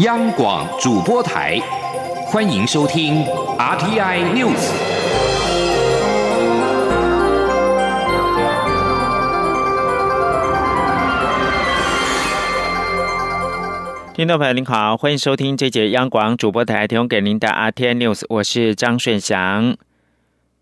[0.00, 1.58] 央广主播台，
[2.26, 3.24] 欢迎收听
[3.56, 4.70] RTI News。
[14.14, 19.78] 听众朋友您好，欢迎收听这节央广主播台提供给您的 RTI News，我是张顺祥。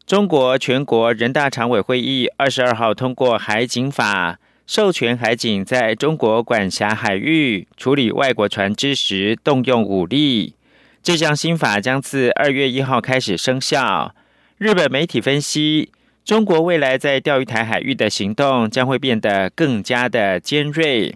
[0.07, 4.35] 中国全国人大常委会议二十二号通过《海警法》。
[4.67, 10.55] 授权海警在中国管辖海域处理外国船只时动用武力，
[11.03, 14.15] 这项新法将自二月一号开始生效。
[14.57, 15.91] 日本媒体分析，
[16.25, 21.15] 中国未来在钓鱼台海域的行动将会变得更加的尖锐。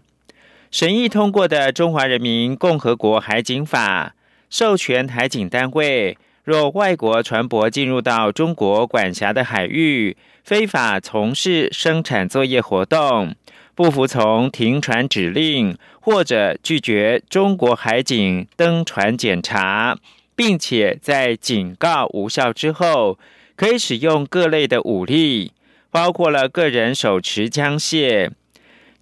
[0.70, 4.08] 审议通过的《中华人民共和国海警法》，
[4.50, 10.16] 授权海警单位，若外国船舶进入到中国管辖的海域。
[10.42, 13.34] 非法从事生产作业活动，
[13.74, 19.98] 不服从停船指令，或者拒绝中国海警登船检查，
[20.34, 23.18] 并且在警告无效之后，
[23.55, 25.52] 可以使用各类的武力，
[25.90, 28.30] 包括了个人手持枪械、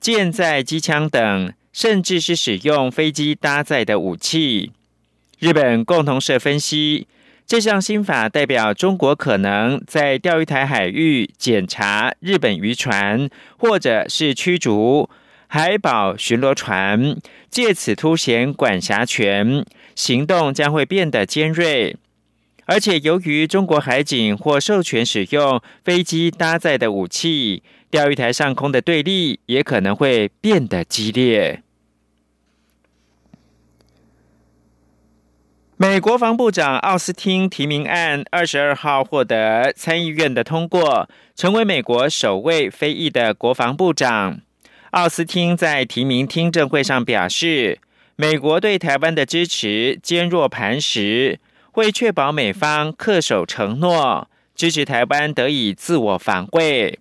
[0.01, 4.73] 舰载机枪等，甚至是使用飞机搭载的武器。
[5.39, 7.07] 日本共同社分析。
[7.47, 15.09] 这项新法代表中国可能在钓鱼台海域检查日本渔船，或者是驱逐
[15.47, 17.17] 海保巡逻船，
[17.49, 21.95] 借此凸显管辖权，行动将会变得尖锐。
[22.65, 31.63] 而且，由于中国海警或授权使用飞机搭载的武器，钓鱼台上空的对立也可能会变得激烈。
[35.79, 44.41] 美国防部长奥斯汀提名案二十二号获得参议院的通过，成为美国首位非裔的国防部长。
[44.93, 47.79] 奥斯汀在提名听证会上表示，
[48.17, 51.39] 美国对台湾的支持坚若磐石，
[51.73, 56.99] 会确保美方恪守承诺，支持台湾得以自我防卫。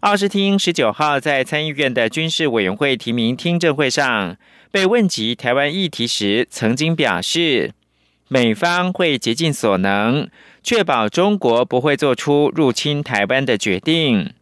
[0.00, 4.36] 奥斯汀十九号在参议院的军事委员会提名听证会上
[4.70, 7.72] 被问及台湾议题时，曾经表示。
[8.28, 10.28] 美方会竭尽所能，
[10.62, 14.34] 确保中国不会做出入侵台湾的决定。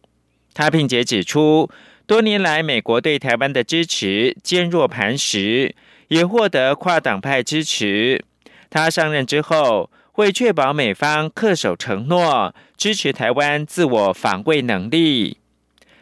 [0.53, 1.69] 他并且指出，
[2.05, 5.73] 多年来美国对台湾的支持坚若磐石，
[6.09, 8.25] 也获得跨党派支持。
[8.69, 15.37] 他上任之后，会确保美方恪守承诺，支持台湾自我防卫能力。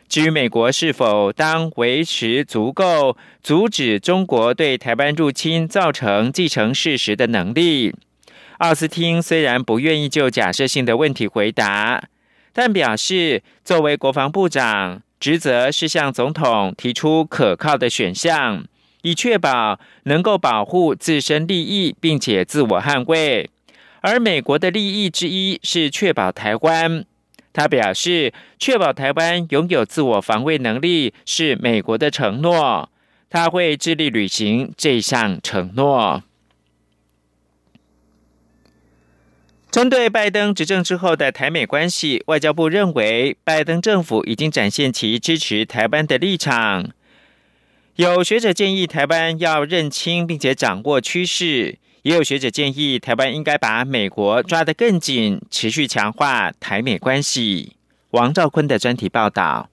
[0.07, 7.93] 至于美国是否当维持足够阻止中国对台湾入侵造成既成事实的能力，
[8.59, 12.03] 奥斯汀虽然不愿意就假设性的问题回答，
[12.53, 18.63] 但表示作为国防部长，职责是向总统提出可靠的选项，
[19.01, 23.49] 以确保能够保护自身利益，并且自我捍卫。
[24.01, 27.03] 而美国的利益之一是确保台湾。
[27.55, 32.89] 他表示，确保台湾拥有自我防卫能力是美国的承诺，
[33.29, 36.21] 他会致力履行这项承诺。
[39.71, 46.91] 针对拜登执政之后的台美关系，外交部认为，拜登政府已经展现其支持台湾的立场。
[47.95, 51.77] 有学者建议，台湾要认清并且掌握趋势。
[52.05, 57.77] 也有学者建议，台湾应该把美国抓得更紧，持续强化台美关系。
[58.11, 59.67] 王兆坤的专题报道。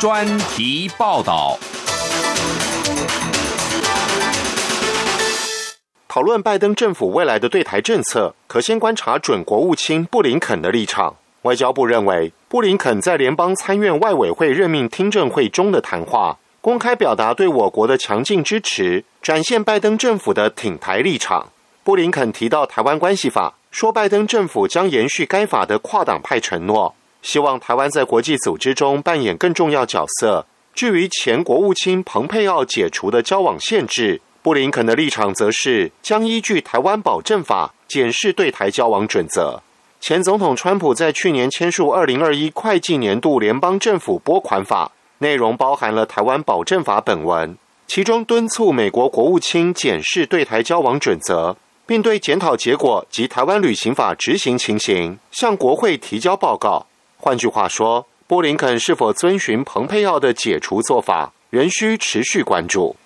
[0.00, 1.56] 专题报道。
[6.08, 11.14] 讨论拜登政府未来的对台政策，可先观察准国务卿布林肯的立场。
[11.42, 16.40] 外交部认为，布林肯在联邦参院外委会任命听证会中的谈话。
[16.66, 21.52] 公开表达对我国的强劲支持，展现拜登政府的挺台立场。
[21.84, 30.44] 布林肯提到《台湾关系法》，说拜登政府将延续该法的跨党派承诺，希望台湾在国际组织中扮演更重要角色。
[30.74, 39.62] 至于前国务卿蓬佩奥解除的交往限制，布林肯的立场则是将依据《台湾保证法》检视对台交往准则。
[40.00, 44.90] 前总统川普在去年签署二零二一会计年度联邦政府拨款法。
[45.18, 56.86] 内容包含了台湾保证法本文，其中敦促美国国务卿检视对台交往准则，并对检讨结果及台湾旅行法执行情形向国会提交报告。
[57.16, 62.96] 换句话说，布林肯是否遵循蓬佩奥的解除做法，仍需持续关注。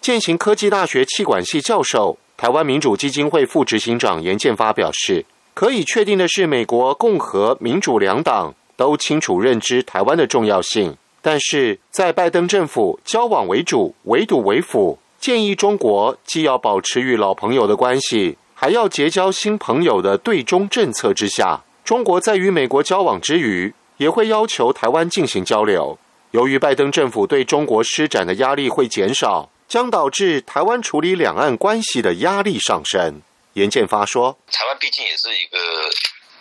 [0.00, 10.96] 建行科技大学气管系教授、台湾民主基金会副执行长严建发表示，可以确定的是，美国共和、民主两党都清楚认知台湾的重要性。
[11.20, 25.98] 但是在拜登政府交往为主、围堵为辅，建议中国既要保持与老朋友的关系，还要结交新朋友的对中政策之下，中国在与美国交往之余，也会要求台湾进行交流。
[26.30, 33.22] 由于拜登政府对中国施展的压力会减少，将导致台湾处理两岸关系的压力上升。
[33.54, 35.58] 严建发说：“台湾毕竟也是一个，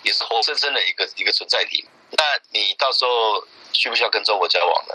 [0.03, 1.83] 也是活生生的一个一个存在体。
[2.11, 4.93] 那你到时候需不需要跟中国交往呢？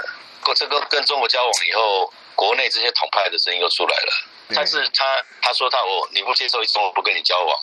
[0.56, 4.12] 这个跟中国交往以后，国内这些统派的声音又出来了。
[4.54, 7.56] 但是他他说他我你不接受中国不跟你交往，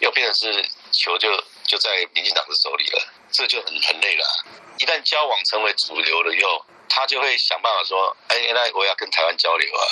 [0.00, 1.30] 又变成是球就
[1.64, 4.24] 就在民进党的手里了，这就很很累了。
[4.78, 9.82] 一旦交往成为主流了以后，他就会想办法说，哎，那我要跟台湾交流啊。”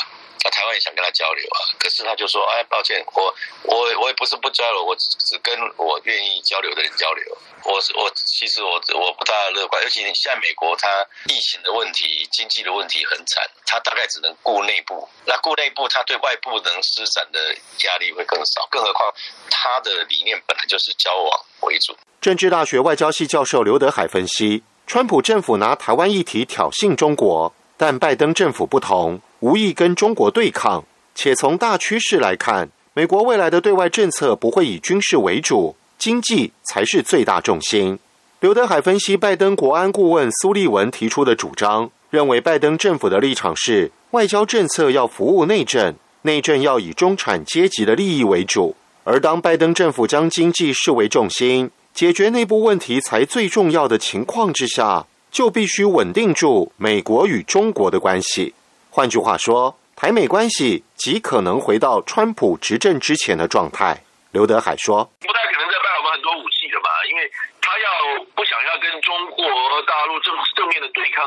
[0.44, 7.38] 那台湾也想跟他交流啊，可是他就说：“哎，抱歉，我我我也不是不交流，我只只跟我愿意交流的人交流。
[7.64, 10.88] 我是我其实我我不大乐观，尤其你现在美国，它
[11.28, 15.08] 疫情的问题、经济的问题很惨，他大概只能顾内部。
[15.24, 17.54] 那顾内部，他对外部能施展的
[17.86, 18.66] 压力会更少。
[18.68, 19.14] 更何况
[19.48, 29.20] 他的理念本来就是交往为主。”政治大学外交系教授刘德海分析：，川普政府拿台湾议题挑衅中国，但拜登政府不同。
[29.42, 30.84] 无意跟中国对抗，
[31.16, 37.98] 且从大趋势来看，美国未来的对外政策不会以军事为主，经济才是最大重心。
[38.38, 48.76] 刘德海分析，拜登国安顾问苏利文提出的主张，认为拜登政府的立场是，外交政策要服务内政，内政要以中产阶级的利益为主。
[49.02, 58.54] 而当拜登政府将经济视为重心，解决内部问题才最重要的情况之下，就必须稳定住美国与中国的关系。
[58.94, 64.04] 换句话说，台美关系极可能回到川普执政之前的状态。
[64.32, 66.90] 刘德海说：“不太可能再卖我们很多武器了吧？
[67.08, 67.24] 因为
[67.62, 69.48] 他要不想要跟中国
[69.88, 71.24] 大陆正正面的对抗，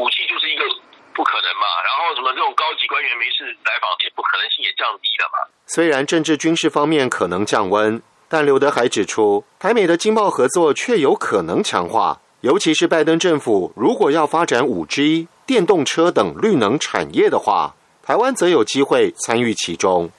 [0.00, 0.64] 武器就是一个
[1.12, 1.68] 不可能嘛。
[1.84, 5.52] 然后什么这种高级官员没事来访，也不可能性也降低了嘛。
[5.66, 20.10] 虽然政治军事方面可能降温，但刘德海指出，台美的经贸合作却有可能强化，尤其是拜登政府如果要发展五 G。”电动车等绿能产业的话，台湾则有机会参与其中。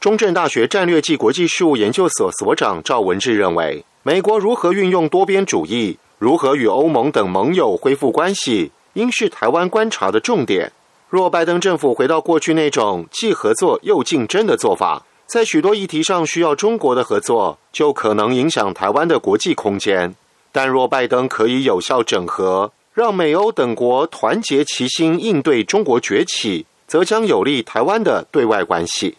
[0.00, 10.70] 中正大学战略暨国际事务研究所所长赵文志认为，美国如何运用多边主义，如何与欧盟等盟友恢复关系，应是台湾观察的重点。
[11.08, 20.14] 若拜登政府回到过去那种既合作又竞争的做法，在许多议题上需要中国的合作，就可能影响台湾的国际空间。
[20.52, 29.16] 但若拜登可以有效整合，让美欧等国团结齐心应对中国崛起，则将有利台湾的对外关系。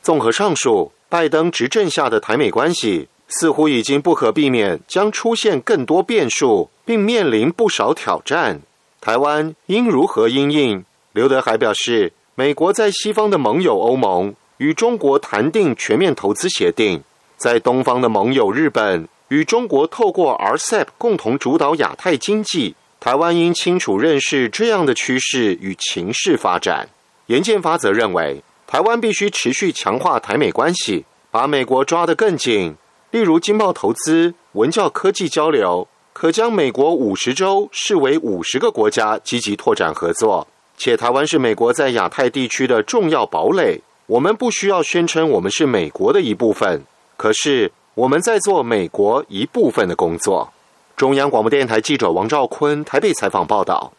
[0.00, 8.62] 综合上述，拜登执政下的台美关系似乎已经不可避免将出现更多变数，并面临不少挑战。
[9.02, 10.82] 台湾应如何应应？
[11.12, 17.02] 刘德海表示，美国在西方的盟友欧盟与中国谈定全面投资协定，
[17.36, 22.76] 在东方的盟友日本与中国透过 RCEP 共同主导亚太经济。
[23.00, 26.86] 台湾应清楚认识这样的趋势与情势发展。
[27.28, 32.76] 严建发则认为，台湾必须持续强化台美关系，把美国抓得更紧。
[33.10, 40.46] 例如，经贸投资、文教科技交流，可将美国五十州视为五十个国家，积极拓展合作。
[40.76, 46.84] 且台湾是美国在亚太地区的重要堡垒，我们不需要宣称我们是美国的一部分，
[47.16, 50.52] 可是我们在做美国一部分的工作。
[51.00, 53.94] 中央广播电台记者王兆坤台北采访报道。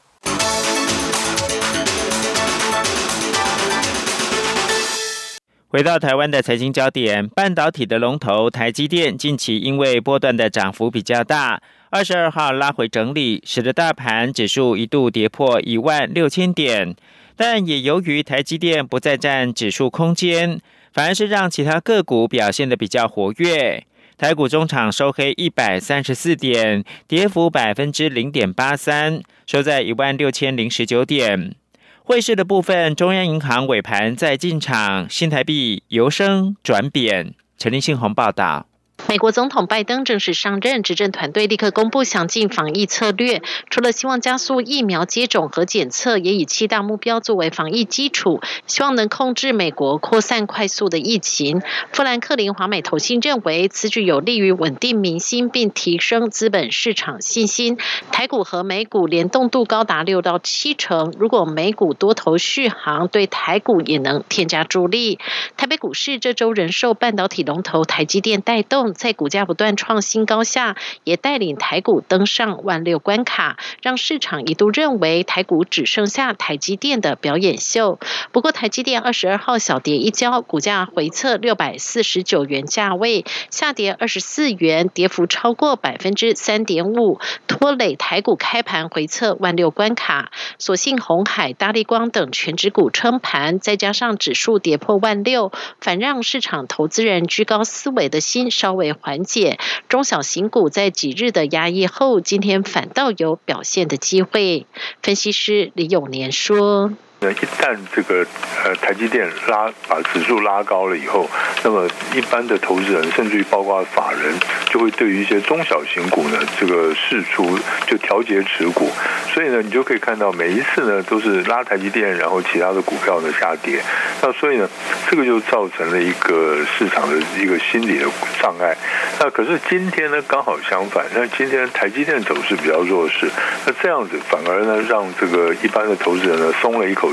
[5.67, 16.95] 回到台湾的财经焦点，半导体的龙头台积电近期因为波段的涨幅比较大，二十二号拉回整理，使得大盘指数一度跌破一万六千点。
[17.35, 20.61] 但也由于台积电不再占指数空间，
[20.93, 23.87] 反而是让其他个股表现的比较活跃。
[24.21, 31.55] 台股中场收黑一百三十四点，跌幅百分之零点八三，收在一万六千零十九点。
[32.03, 37.33] 汇市的部分，中央银行尾盘再进场，新台币由升转贬。
[37.57, 38.67] 陈立信宏报道。
[39.07, 43.41] 美国总统拜登正式上任，执政团队立刻公布详尽防疫策略。
[43.69, 51.61] 除了希望加速疫苗接种和检测，也以七大目标作为防疫基础，希望能控制美国扩散快速的疫情。
[51.91, 57.77] 富兰克林华美投信认为，此举有利于稳定民心，并提升资本市场信心。
[58.13, 65.19] 台股和美股联动度高达六到七成，如果美股多头续航，对台股也能添加助力。
[65.57, 68.90] 台北股市这周仍受半导体龙头台积电带动。
[68.93, 77.99] 在股价不断创新高下，也带领台股登上万六关卡，让市场一度认为台股只剩下台积电的表演秀。
[78.31, 90.31] 不过，台积电二十二号小跌一跤，股价回测六百四十九元价位，下跌二十四元，跌幅超过百分之三点五，拖累台股开盘回测万六关卡。
[90.57, 99.59] 所幸红海、大力光等全指股撑盘，再加上指数跌破万六，反让市场投资人居高思维的心稍微为缓解。
[99.87, 104.65] 中小型股在几日的压抑后，今天反倒有表现的机会。
[105.03, 106.91] 分析师李永年说。
[107.23, 108.25] 那一旦这个
[108.65, 111.29] 呃台积电拉把指数拉高了以后，
[111.63, 114.33] 那么一般的投资人甚至于包括法人，
[114.71, 118.89] 就会对于一些中小型股呢这个释出就调节持股，
[119.31, 123.79] 所以呢你就可以看到每一次呢都是拉台积电，然后其他的股票呢下跌，
[124.23, 124.67] 那所以呢
[125.07, 128.07] 这个就造成了一个市场的一个心理的
[128.41, 128.75] 障碍。
[129.19, 133.29] 那可是今天呢刚好相反，那今天台积电走势比较弱势，
[133.67, 137.10] 那这样子反而呢让这个一般的投资人呢松了一口。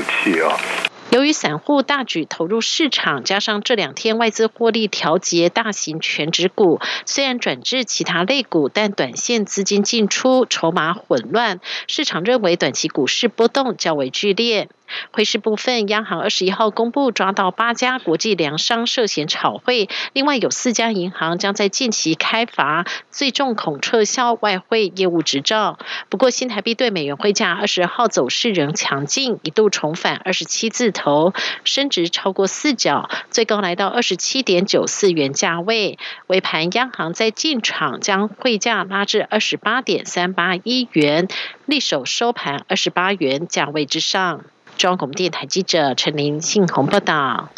[1.11, 14.69] 由于散户大举投入市场，加上这两天外资获利调节大型全指股，虽然转至其他类股，但短线资金进出，筹码混乱，市场认为短期股市波动较为剧烈。
[15.11, 25.77] 汇市部分，央行二十一号公布抓到八家国际粮商涉嫌炒汇，另外有四家银行将在近期开罚，最重恐撤销外汇业务执照。
[26.09, 35.97] 不过，新台币对美元汇价二十号走势仍强劲，一度重返二十七字头，升值超过四角，最高来到二十七点九四元价位。
[36.27, 41.27] 尾盘，央行在进场将汇价拉至二十八点三八一元，
[41.65, 44.45] 力守收盘二十八元价位之上。
[44.79, 47.49] 中央广电台记者陈林信宏报道。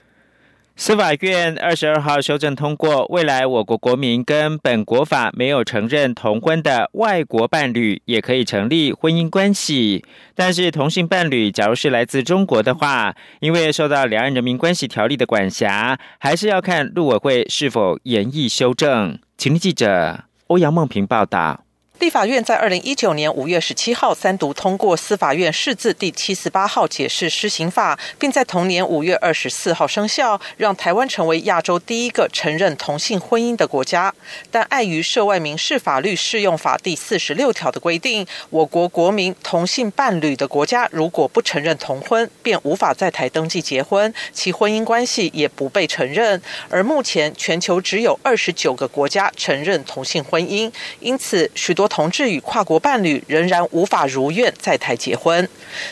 [0.75, 10.03] 司法院二十二号修正通过，未来我国国民跟本国法没有承认同婚的外国伴侣，也可以成立婚姻关系。
[10.33, 19.19] 但是同性伴侣，假如是来自中国的话，因为受到两岸人民关系条例的管辖，还是要看陆委会是否严议修正。
[19.37, 21.65] 请听记者欧阳梦平报道。
[22.01, 34.11] 立法院在二零一九年五月十七号三读通过司法院释字第七十八号解释施行法，并在同年五月二十四号生效，让台湾成为亚洲第一个承认同性婚姻的国家。
[34.49, 46.41] 但碍于涉外民事法律适用法第四十六条的规定，我国国民同性伴侣的国家如果不承认同婚，便无法在台登记结婚，其婚姻关系也不被承认。
[46.71, 51.90] 而目前全球只有二十九个国家承认同性婚姻，因此许多。
[51.91, 55.45] 同志与跨国伴侣仍然无法如愿在台结婚。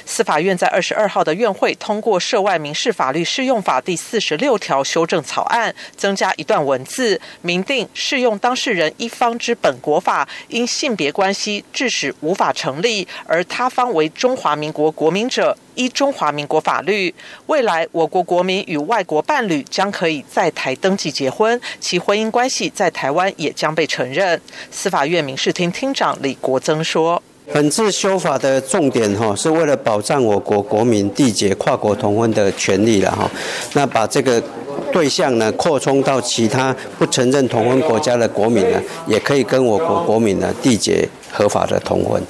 [0.06, 17.14] 司法院在二十二号的院会通过《涉外民事法律适用法》第四十六条修正草案，增加一段文字，明定适用当事人一方之本国法，因性别关系致使无法成立，而他方为中华民国国民者，依中华民国法律，
[17.46, 24.40] 未来我国国民与外国伴侣将可以在台登记结婚，其婚姻关系在台湾也将被承认。
[24.70, 25.94] 司法院民事厅厅。
[25.94, 27.22] 长李国增说
[27.52, 33.30] ：“本次修法的重点哈，是为了保障我国国民缔结跨国同婚的权利了哈。
[33.74, 34.42] 那把这个
[34.92, 42.22] 对象呢，扩充到其他不承认同婚国家的国民呢，也可以跟我国国民呢缔结合法的同婚。”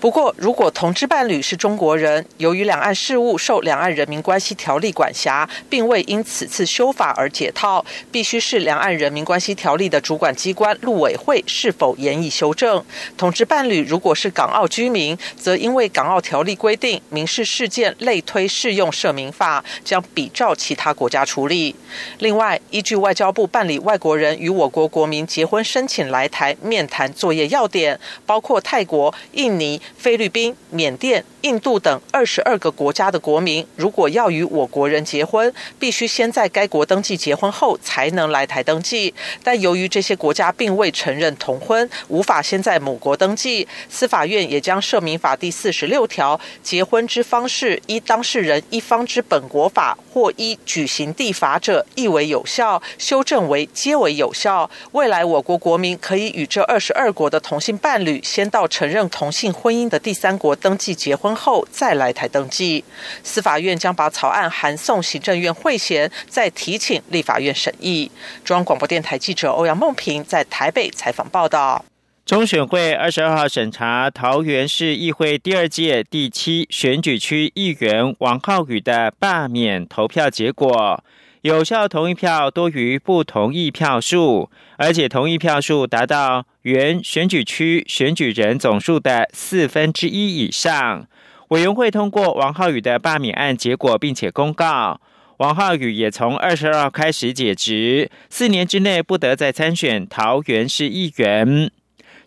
[0.00, 12.84] 不过，如果同志伴侣是中国人，由于两岸事务受《两岸人民关系条例》管辖，并未因此次修法而解套，必须是《两岸人民关系条例》的主管机关陆委会是否严以修正。
[13.16, 21.74] 同志伴侣如果是港澳居民，则因为《港澳条例》规定民事事件类推适用涉民法，将比照其他国家处理。
[22.20, 29.82] 另外，依据外交部办理外国人与我国国民结婚申请来台面谈作业要点，包括泰国、印尼。
[29.96, 39.12] 菲律宾、缅甸、印度等二十二个国家的国民，如果要与我国人结婚，必须先在该国登记结婚后才能来台登记。
[39.42, 43.66] 但由于这些国家并未承认同婚，无法先在母国登记。
[43.88, 54.70] 司法院也将《涉民法》第四十六条，结婚之方式依当事人一方之本国法或依举行地法者，亦为有效，修正为皆为有效。
[54.92, 59.88] 未来我国国民可以与这二十二国的同性伴侣，先到承认同性婚姻。
[59.88, 62.84] 的第三国登记结婚后再来台登记，
[63.22, 68.10] 司法院将把草案函送行政院会衔，再提请立法院审议。
[68.44, 71.84] 中央广播电台记者欧阳梦平在台北采访报道。
[72.26, 81.02] 中选会二十二号审查桃园市议会第二届第七选举区议员王浩宇的罢免投票结果。
[81.48, 91.06] 有效同意票多于不同意票数，而且同意票数达到原选举区选举人总数的四分之一以上。
[91.48, 95.00] 委员会通过王浩宇的罢免案结果，并且公告
[95.38, 101.70] 王浩宇也从二十二号开始解职，四年之内不得再参选桃园市议员。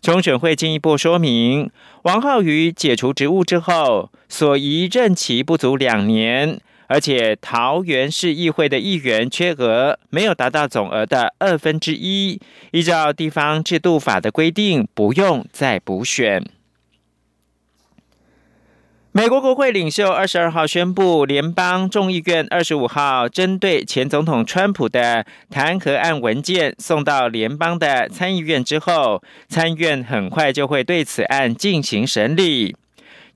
[0.02, 1.70] 中选会进一步说明，
[2.06, 6.60] 王浩宇解除职务之后，所移任期不足两年，
[6.92, 12.38] 而且桃园市议会的议员缺额没有达到总额的二分之一，
[12.72, 16.46] 依照地方制度法的规定，不用再补选。
[19.14, 32.76] 美国国会领袖二十二号宣布，联邦众议院二十五号针对前总统川普的弹劾案文件送到联邦的参议院之后，参议院很快就会对此案进行审理。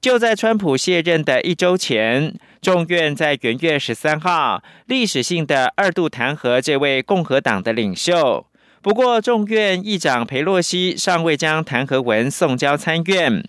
[0.05, 8.45] 就在川普卸任的一周前，众院在元月十三号历史性的二度弹劾这位共和党的领袖。
[8.83, 13.43] 不过，众院议长佩洛西尚未将弹劾文送交参院。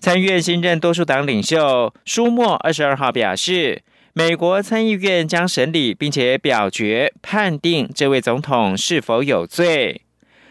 [0.00, 10.02] 参院新任多数党领袖舒默二十二号表示，美国参议院将审理并且表决判定这位总统是否有罪。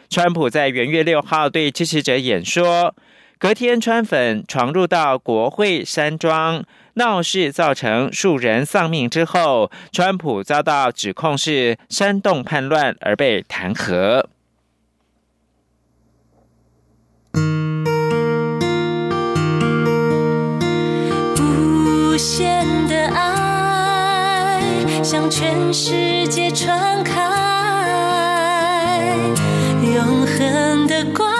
[0.08, 2.96] 川普在元月六号对支持者演说，
[3.46, 6.64] 隔天川粉闯入到国会山庄
[6.96, 14.25] 闹事，造成数人丧命之后，川普遭到指控是煽动叛乱而被弹劾。
[21.38, 24.60] 无限的爱
[25.04, 27.22] 向全世界传开，
[29.84, 31.35] 永恒的光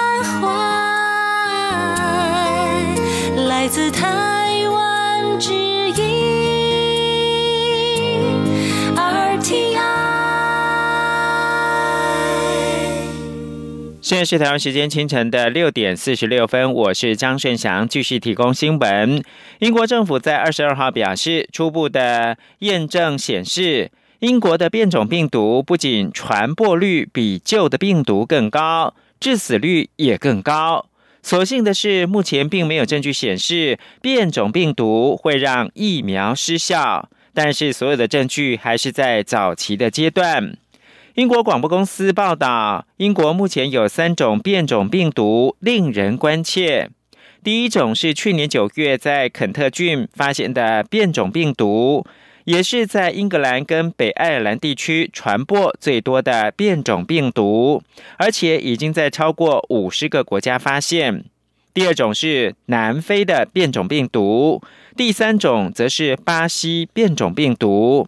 [3.66, 5.96] 来自台湾之音
[8.96, 9.80] RTI。
[14.02, 19.24] 现在是台湾时间清晨的六点四十六分，我是张顺祥，继续提供新闻。
[19.58, 30.86] 英国政府在二十二号表示，初步的验证显示，英国的变种病毒不仅传播率比旧的病毒更高，致死率也更高。
[31.26, 40.56] 所幸的是，目前并没有证据显示变种病毒会让疫苗失效，但是所有的证据还是在早期的阶段。
[41.16, 46.92] 英国广播公司报道，英国目前有三种变种病毒令人关切。
[47.44, 52.06] 第一种是去年九月在肯特郡发现的变种病毒，
[52.46, 57.82] 也是在英格兰跟北爱尔兰地区传播最多的变种病毒，
[58.18, 61.26] 而且已经在超过五十个国家发现。
[61.74, 64.62] 第二种是南非的变种病毒，
[64.96, 68.08] 第三种则是巴西变种病毒。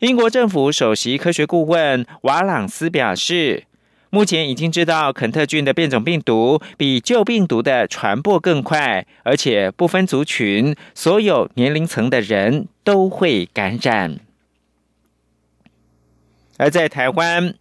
[0.00, 3.64] 英国政府首席科学顾问瓦朗斯表示，
[4.14, 14.20] 目前已经知道肯特郡的变种病毒比旧病毒的传播更快，而且不分族群，所有年龄层的人都会感染。
[16.58, 17.54] 而在台湾，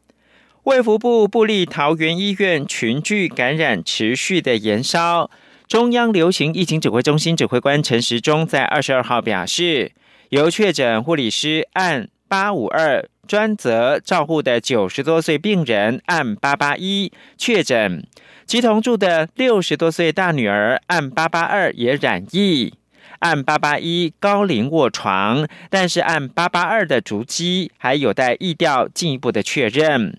[0.63, 5.31] 卫福部布利桃园医院群聚感染持续的延烧，
[5.69, 9.93] 中央流行疫情指挥中心指挥官陈时中在二十二号表示，
[10.27, 12.09] 由确诊护理师按。
[12.31, 18.07] 八五二专责照护的九十多岁病人按八八一确诊，
[18.45, 22.73] 其同住的六十多岁大女儿按八八二也染疫，
[23.19, 30.17] 按八八一高龄卧床，但是按八八二的足迹还有待疫调进一步的确认。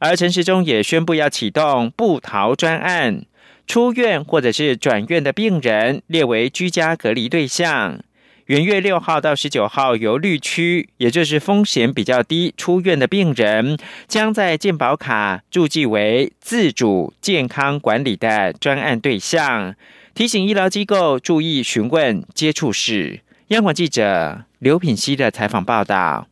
[0.00, 3.24] 而陈时中也宣布要启动不逃专案，
[3.64, 8.00] 出院或者是转院的病人列为居家隔离对象。
[8.46, 19.74] 元月六号到十九号，由绿区，也就是风险比较低出院的病人，将在健保卡注记为自主健康管理的专案对象。
[20.14, 23.20] 提醒医疗机构注意询问接触史。
[23.48, 26.26] 央广记者刘品希的采访报道。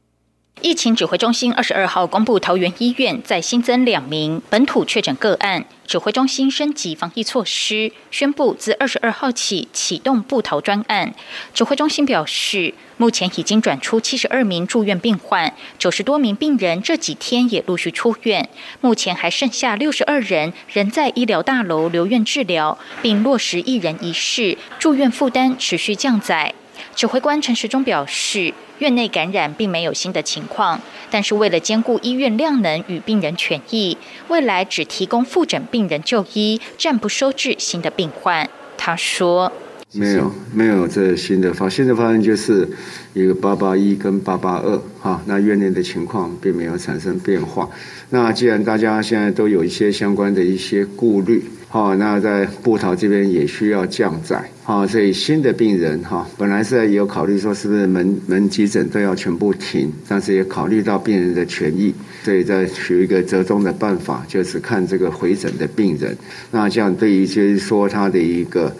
[0.60, 5.64] 疫情指挥中心二十二号公布，桃园医院再新增两名本土确诊个案。
[5.86, 11.12] 指挥中心升级防疫措施，宣布自二十二号起启动布逃专案。
[11.52, 18.48] 指挥中心表示，目前已经转出七十二名住院病患，九十多名病人这几天也陆续出院。
[18.80, 26.54] 目前还剩下六十二人仍在医疗大楼留院治疗，并落实一人一室，住院负担持续降载。
[26.94, 30.80] 指挥官陈时中表示，院内感染并没有新的情况，
[31.10, 33.96] 但是为了兼顾医院量能与病人权益，
[34.28, 38.48] 未来只提供复诊病人就医，暂不收治新的病患。
[38.76, 39.52] 他说。
[39.94, 42.66] 没有，没有这新的发，新的发现就是
[43.12, 47.68] 一个八八一跟八八二，哈，那院内的情况并没有产生变化。
[48.08, 66.14] 那既然大家现在都有一些相关的一些顾虑，哈，那在布桃这边也需要降载，哈，所以新的病人，哈，本来是有考虑说是不是门门急诊都要全部停，但是也考虑到病人的权益，所以在取一个折中的办法，就是看这个回诊的病人，
[66.50, 68.70] 那这样对于就是说他的一个。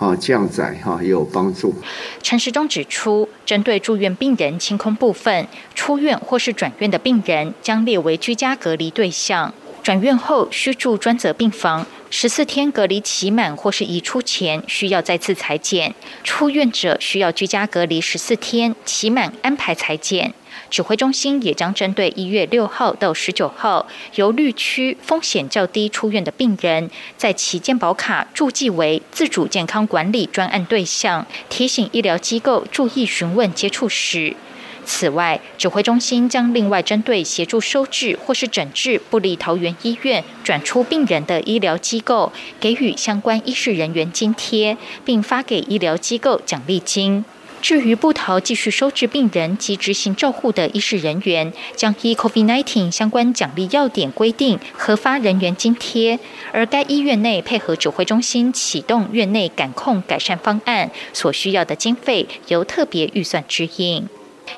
[0.00, 1.74] 啊，降载哈也有帮助。
[2.22, 9.52] 陈时中指出，针对住院病人清空部分，出院或是转院的病人将列为居家隔离对象。
[9.90, 15.92] 转院后需住专责病房，十四天隔离期满或是移出前需要再次裁剪。
[16.22, 20.32] 出院者需要居家隔离十四天，期满安排裁剪。
[20.70, 34.36] 指挥中心也将针对一月六号到十九号由绿区风险较低出院的病人，在其健保卡注记为自主健康管理专案对象，提醒医疗机构注意询问接触史。
[34.84, 47.24] 此外，指挥中心将另外针对协助收治或是诊治不离桃园医院转出病人的医疗机构，给予相关医事人员津贴，并发给医疗机构奖励金。
[47.62, 56.18] 至于布桃继续收治病人及执行照护的医事人员，将依 COVID-19 相关奖励要点规定核发人员津贴，
[56.52, 64.08] 而该医院内配合指挥中心启动院内感控改善方案所需要的经费，由特别预算支应。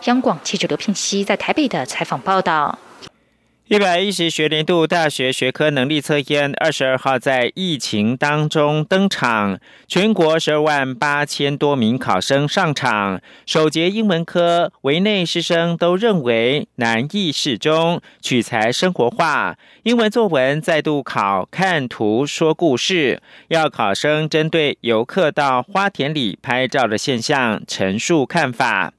[0.05, 2.79] 央广记者刘聘熙在台北的采访报道。
[3.69, 13.23] 一百一十学年度大学学科能力测验二十二号在疫情当中登场，全国十二万八千多名考生上场。
[13.47, 19.57] 首节英文科，围内师生都认为难易适中，取材生活化。
[19.85, 28.93] 英文作文再度考看图说故事，要考生针对游客到花田里拍照的现象陈述看法。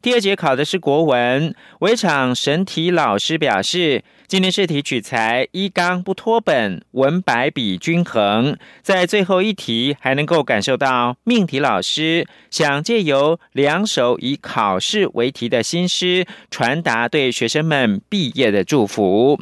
[0.00, 19.40] 第二节考的是国文，围场审题老师表示，今年试题取材一纲不脱本，文白笔均衡，在最后一题还能够感受到命题老师想借由两首以考试为题的新诗，传达对学生们毕业的祝福。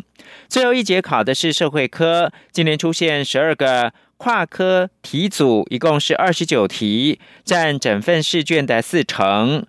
[0.48, 9.66] 最后一节考的是社会科，今年出现十二个跨科题组，一共是二十九题，占整份试卷的四成。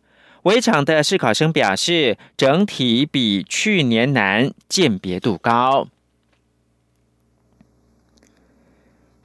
[0.48, 5.90] 围场的试考生表示，整体比去年难，鉴别度高。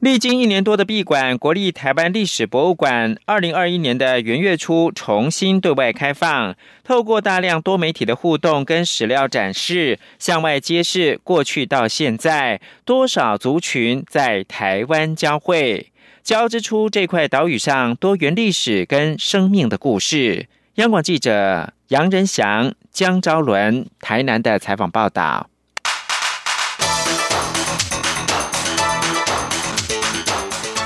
[0.01, 15.93] 历经一年多的闭馆，国立台湾历史博物馆二零二一年的元月初重新对外开放，透过大量多媒体的互动跟史料展示，向外揭示过去到现在多少族群在台湾交汇，
[16.25, 20.49] 交织出这块岛屿上多元历史跟生命的故事。
[20.77, 25.51] 央广记者杨仁祥、江昭伦台南的采访报道。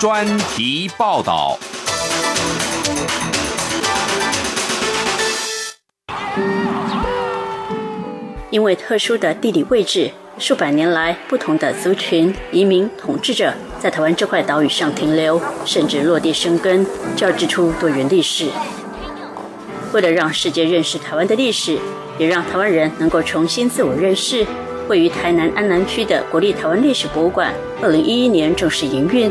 [0.00, 1.56] 专题报道。
[8.50, 18.50] 因为特殊的地理位置，数百年来不同的族群、移民、统治者在台湾这块岛屿上停留，甚至落地生根，交织出多元历史。
[19.92, 21.78] 为了让世界认识台湾的历史，
[22.18, 24.46] 也让台湾人能够重新自我认识，
[24.88, 29.30] 位于台南安南区的国立台湾历史博物馆，二零一一年正式营运，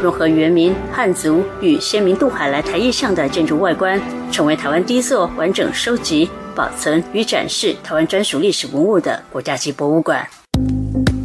[0.00, 10.26] 融合原民、汉族与先民渡海来台意象的建筑外观，成为台湾第一座完整收集、保存与展示台湾专属历史文物的国家级博物馆。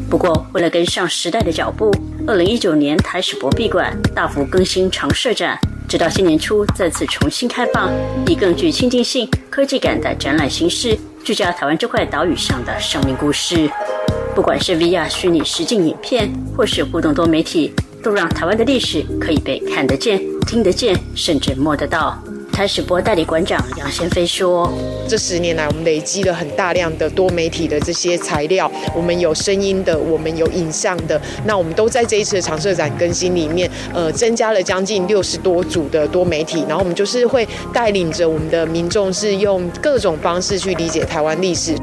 [0.09, 1.89] 不过，为了跟上时代的脚步，
[2.27, 5.57] 二零一九年台史博闭馆，大幅更新常设展。
[5.91, 7.91] 直到新年初再次重新开放，
[8.25, 13.69] 以更具亲近性、科技感的展览形式，聚焦台湾这块岛屿上的生命故事。
[14.33, 22.17] 不管是 VR 虚拟实境影片，或是互动多媒体，都让台湾的历史可以被看得见、听得见，甚至摸得到。
[22.51, 24.71] 台史博代理馆长杨先飞说
[25.07, 41.73] ：“这十年来，我们累积了很大量的多媒体的这些材料，我们有声音的，我们有影像的，那我们都在这一次的常设展更新里面，呃，增加了将近六十多组的多媒体，然后我们就是会带领着我们的民众，是用各种方式去理解台湾历史。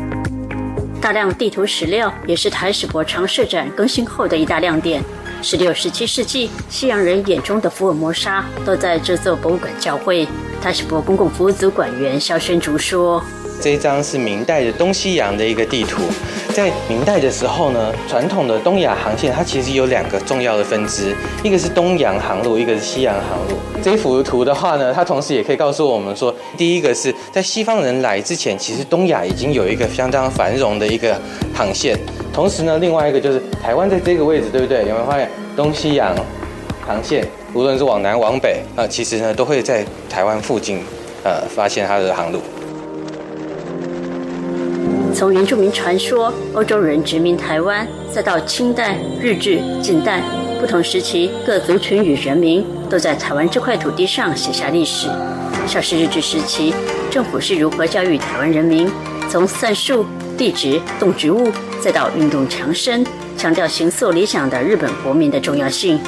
[1.01, 5.03] 大量地图史料也是台史博常设展更新后的一大亮点。”
[5.41, 10.27] 十六、十七世纪西洋人眼中的福尔摩沙都在这座博物馆交汇。
[10.61, 13.23] 他是博公共服务组管员肖宣竹说
[13.61, 16.03] ：“这一张是明代的东西洋的一个地图。
[16.53, 23.57] 在明代的时候呢，传统的东亚航线它其实有两个重要的分支，一个是东洋航路，一个是西洋航路。
[23.81, 31.16] 这幅图的话呢，它同时也可以告诉我们说，第一个是在西方人来之前，其实东亚已经有一个相当繁荣的一个
[31.55, 31.97] 航线。
[32.33, 34.81] 同时呢，另外一个就是台湾在这个位置，对不对？
[34.81, 36.12] 有没有发现东西洋
[36.85, 40.81] 航线，无论是往南往北啊，其实呢都会在台湾附近
[41.25, 42.41] 呃发现它的航路。
[45.15, 50.23] 从原住民传说、欧洲人殖民台湾，再到清代、日治、近代，
[50.61, 55.09] 不同时期各族群与人民都在台湾这块土地上写下历史。
[55.67, 56.73] 像是日治时期，
[57.11, 58.89] 政府是如何教育台湾人民，
[59.29, 60.07] 从算术、
[60.37, 63.05] 地质、动植物，再到运动强身，
[63.37, 65.99] 强调形塑理想的日本国民的重要性。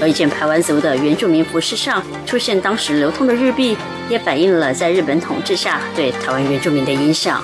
[0.00, 3.76] 而一件排湾族的原住民服饰上出现当时流通的日币，
[4.08, 7.42] 也反映了在日本统治下对台湾原住民的影响。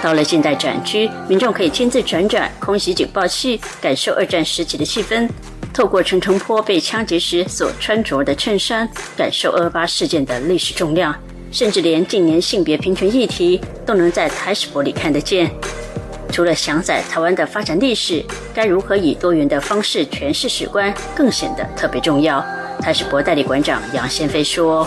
[0.00, 5.26] 到了近代展区，民众可以亲自转转空袭警报器，感受二战时期的气氛；
[5.72, 11.10] 透过陈澄坡被枪击时所穿着的衬衫，感受二八事件的历史重量；
[11.50, 15.50] 甚至连近年性别平权议题，都能在台史博里看得见。
[16.34, 18.20] 除了详载台湾的发展历史，
[18.52, 22.44] 该如何以多元的方式诠释史观，更显得特别重要。
[22.80, 24.84] 台史博代理馆长杨先飞说。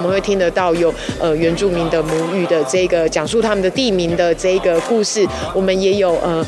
[0.00, 6.44] 我们会听得到有呃原住民的母语的这个讲述他们的地名的这个故事，我们也有呃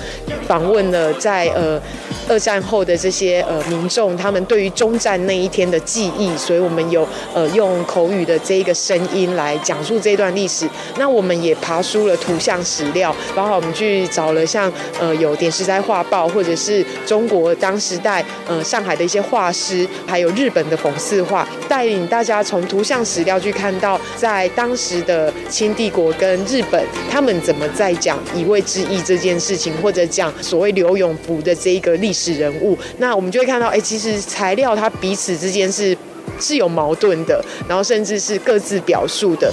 [0.48, 1.78] 访问了在呃
[2.26, 10.66] 二战后的这些呃民众，他们对于中战那一天的记忆，所以我们有呃用口语的这一个声音来讲述这段历史。
[10.96, 23.38] 那我们也爬书了图像史料，包括我们去找了像呃有点石斋画报，或者是中国当时代呃上海的一些画师，还有日本的讽刺画，带领大家从图像史料。
[23.42, 35.96] 去看到在当时的清帝国跟日本，他们怎么在讲以位之意这件事情，或者讲所谓刘永福的这一个历史人物，那我们就会看到，哎，其实材料它彼此之间是
[36.38, 39.52] 是有矛盾的，然后甚至是各自表述的。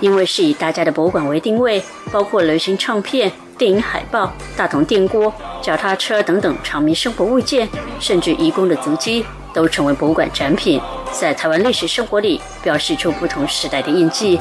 [0.00, 9.24] 因为是以大家的博物馆为定位，包括流行唱片、电影海报、大同电锅、脚踏车等等长民生活物件，甚至移工的足迹。
[9.54, 14.38] 都成为博物馆展品，在台湾历史生活里表示出不同时代的印记。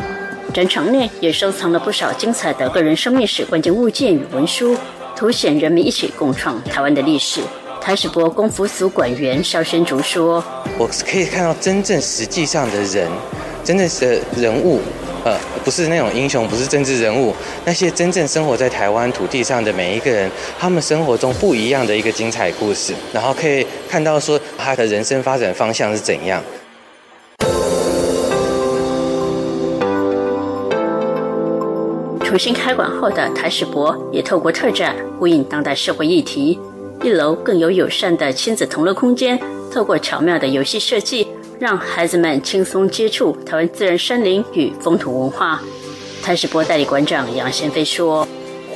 [0.53, 4.75] 展场内也收藏了不少精彩的个人生命史关键物件与文书，
[5.15, 7.39] 凸显人们一起共创台湾的历史。
[7.79, 10.43] 台史博公服组馆员肖宣竹说
[10.77, 13.09] ：“我可以看到真正实际上的人，
[13.63, 14.81] 真正的人物。”
[15.23, 17.33] 呃，不是那种英雄，不是政治人物，
[17.65, 26.41] 那些真正生活在台湾土地上的每一个人，他们生活中不一样的一个精彩故事，然后可以看到说他的人生发展方向是怎样。
[32.27, 36.59] 重新开馆后的台史博也透过特展呼应当代社会议题，
[37.01, 39.39] 一楼更有友善的亲子同乐空间，
[39.71, 41.25] 透过巧妙的游戏设计。
[41.57, 45.61] 让孩子们轻松接触台湾自然山林与风土文化。
[46.21, 48.27] 台史博代理馆长杨先飞说：“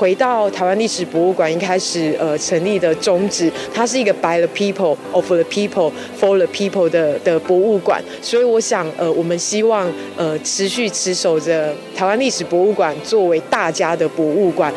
[0.01, 8.03] 回到台湾历史博物馆一开始呃成立的宗旨，它是一个 by the people of the people for the people 的的博物馆。
[8.19, 9.87] 所以我想呃我们希望
[10.17, 14.73] 呃持续持守着台湾历史博物馆作为大家的博物馆。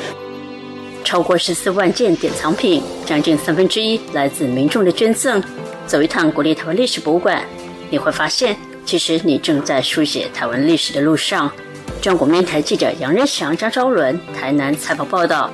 [1.03, 5.43] 超过十四万件典藏品，将近三分之一来自民众的捐赠。
[5.87, 7.43] 走一趟国立台湾历史博物馆。”
[7.89, 11.51] 你会发现，其实你正在书写台湾历史的路上。
[12.05, 15.51] 中国面台记者杨仁祥、张昭伦，台南采访报道。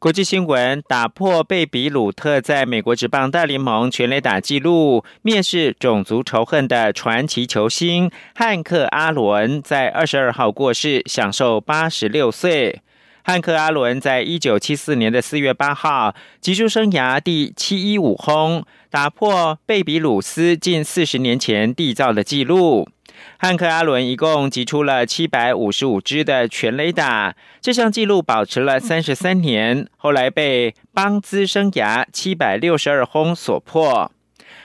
[0.00, 12.82] 国际新闻：打破贝比鲁特在美国职棒大联盟全垒打纪录，蔑视种族仇恨的传奇球星汉克·阿伦在二十二号过世，享受八十六岁。
[13.28, 22.88] 汉克·阿伦在一九七四年的四月八号，击出生涯第七一五轰，打破贝比鲁斯近四十年前缔造的纪录。
[23.36, 34.10] 汉克·阿伦一共击出了七百五十五支的全垒打，这项纪录保持了三十三年，后来被邦兹生涯七百六十二轰所破。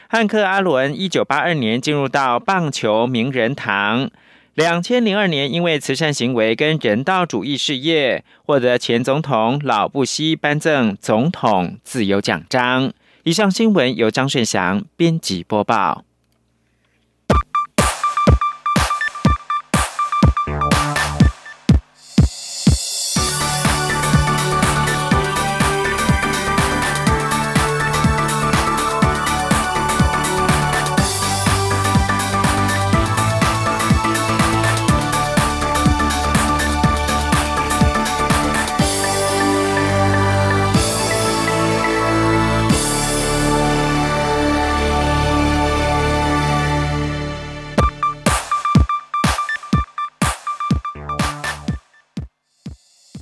[0.08, 4.10] 汉克·阿伦一九八二年进入到棒球名人堂。
[4.56, 12.94] 两千零二年，因为慈善行为跟人道主义事业，获得前总统老布希颁赠总统自由奖章。
[13.24, 16.06] 以上新闻由张顺祥编辑播报。